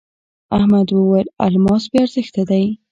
[0.57, 2.63] احمد وويل: الماس بې ارزښته دی.